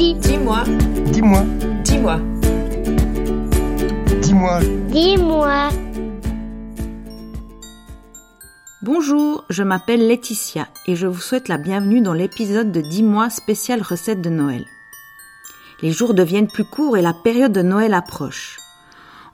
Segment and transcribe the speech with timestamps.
[0.00, 0.14] Dis.
[0.14, 0.64] Dis-moi.
[1.12, 1.42] Dis-moi.
[1.84, 2.20] Dis-moi.
[4.22, 4.60] Dis-moi.
[4.88, 5.68] Dis-moi.
[8.80, 13.28] Bonjour, je m'appelle Laetitia et je vous souhaite la bienvenue dans l'épisode de 10 mois
[13.28, 14.64] spécial recette de Noël.
[15.82, 18.58] Les jours deviennent plus courts et la période de Noël approche.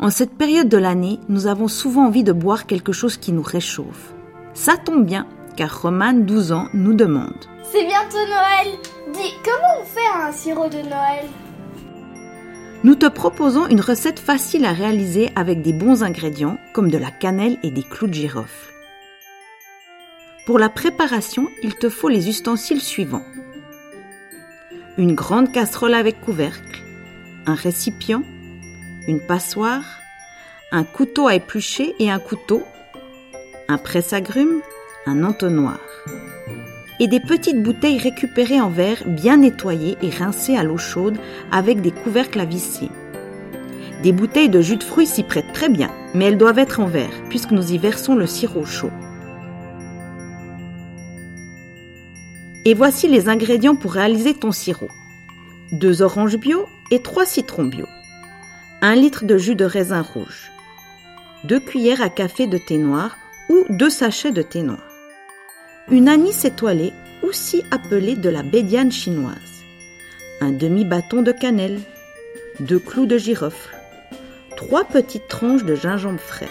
[0.01, 3.45] En cette période de l'année, nous avons souvent envie de boire quelque chose qui nous
[3.45, 4.13] réchauffe.
[4.53, 7.47] Ça tombe bien, car Romane, 12 ans, nous demande.
[7.63, 8.96] C'est bientôt Noël.
[9.13, 11.27] Dis, comment on fait un sirop de Noël?
[12.83, 17.13] Nous te proposons une recette facile à réaliser avec des bons ingrédients comme de la
[17.13, 18.73] cannelle et des clous de girofle.
[20.45, 23.25] Pour la préparation, il te faut les ustensiles suivants.
[24.99, 26.83] Une grande casserole avec couvercle,
[27.47, 28.25] un récipient,
[29.07, 29.85] une passoire,
[30.73, 32.65] un couteau à éplucher et un couteau,
[33.69, 34.63] un presse-agrumes,
[35.07, 35.79] un entonnoir
[36.99, 41.19] et des petites bouteilles récupérées en verre bien nettoyées et rincées à l'eau chaude
[41.53, 42.89] avec des couvercles à visser.
[44.03, 46.87] Des bouteilles de jus de fruits s'y prêtent très bien, mais elles doivent être en
[46.87, 48.91] verre puisque nous y versons le sirop chaud.
[52.65, 54.89] Et voici les ingrédients pour réaliser ton sirop.
[55.73, 57.87] 2 oranges bio et 3 citrons bio.
[58.83, 60.51] 1 litre de jus de raisin rouge.
[61.45, 63.17] 2 cuillères à café de thé noir
[63.49, 64.96] ou 2 sachets de thé noir.
[65.89, 66.93] Une anis étoilée,
[67.23, 69.63] aussi appelée de la bédiane chinoise.
[70.41, 71.79] Un demi-bâton de cannelle.
[72.59, 73.77] 2 clous de girofle.
[74.57, 76.49] 3 petites tranches de gingembre frais.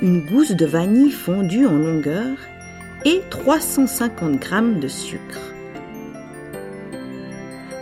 [0.00, 2.38] Une gousse de vanille fondue en longueur
[3.04, 5.52] et 350 g de sucre.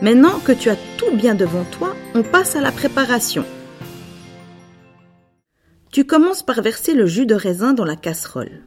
[0.02, 3.44] Maintenant que tu as tout bien devant toi, on passe à la préparation.
[5.92, 8.64] Tu commences par verser le jus de raisin dans la casserole.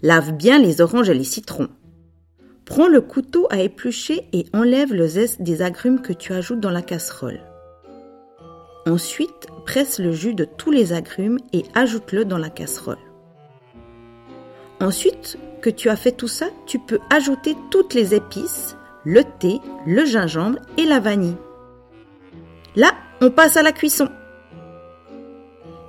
[0.00, 1.68] Lave bien les oranges et les citrons.
[2.64, 6.70] Prends le couteau à éplucher et enlève le zeste des agrumes que tu ajoutes dans
[6.70, 7.40] la casserole.
[8.86, 12.98] Ensuite, presse le jus de tous les agrumes et ajoute-le dans la casserole.
[14.80, 19.58] Ensuite que tu as fait tout ça, tu peux ajouter toutes les épices, le thé,
[19.84, 21.36] le gingembre et la vanille.
[22.76, 24.08] Là, on passe à la cuisson.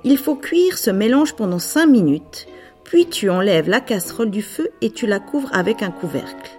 [0.02, 2.48] Il faut cuire ce mélange pendant 5 minutes,
[2.90, 6.58] puis tu enlèves la casserole du feu et tu la couvres avec un couvercle.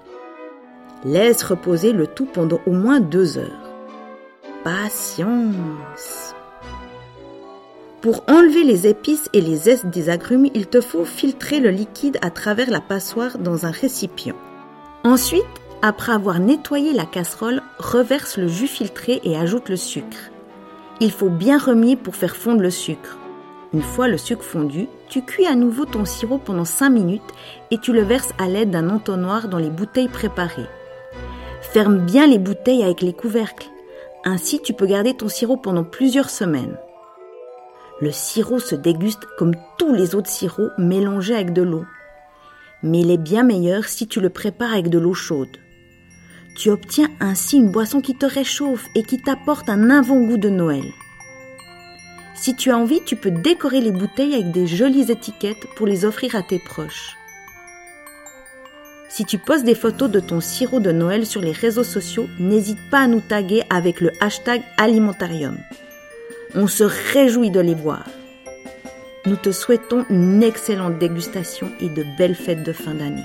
[1.03, 3.69] Laisse reposer le tout pendant au moins 2 heures.
[4.63, 6.33] Patience.
[7.99, 12.17] Pour enlever les épices et les zestes des agrumes, il te faut filtrer le liquide
[12.21, 14.37] à travers la passoire dans un récipient.
[15.03, 15.43] Ensuite,
[15.81, 20.31] après avoir nettoyé la casserole, reverse le jus filtré et ajoute le sucre.
[21.01, 23.17] Il faut bien remuer pour faire fondre le sucre.
[23.73, 27.21] Une fois le sucre fondu, tu cuis à nouveau ton sirop pendant 5 minutes
[27.71, 30.67] et tu le verses à l'aide d'un entonnoir dans les bouteilles préparées.
[31.61, 33.69] Ferme bien les bouteilles avec les couvercles.
[34.25, 36.77] Ainsi, tu peux garder ton sirop pendant plusieurs semaines.
[38.01, 41.85] Le sirop se déguste comme tous les autres sirops mélangés avec de l'eau.
[42.83, 45.57] Mais il est bien meilleur si tu le prépares avec de l'eau chaude.
[46.57, 50.83] Tu obtiens ainsi une boisson qui te réchauffe et qui t'apporte un avant-goût de Noël.
[52.41, 56.05] Si tu as envie, tu peux décorer les bouteilles avec des jolies étiquettes pour les
[56.05, 57.15] offrir à tes proches.
[59.09, 62.79] Si tu postes des photos de ton sirop de Noël sur les réseaux sociaux, n'hésite
[62.89, 65.55] pas à nous taguer avec le hashtag alimentarium.
[66.55, 68.05] On se réjouit de les voir.
[69.27, 73.21] Nous te souhaitons une excellente dégustation et de belles fêtes de fin d'année.